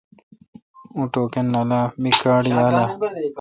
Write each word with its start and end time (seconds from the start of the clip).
اوں 0.95 1.05
ٹوکن 1.13 1.45
نالاں 1.53 1.83
آں 1.85 1.91
می 2.01 2.11
کارڈ 2.21 2.43
یالہ؟ 2.55 2.85